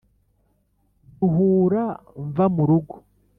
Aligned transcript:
Duhura 1.19 1.83
mva 2.27 2.45
mu 2.55 2.63
rugo 2.69 2.95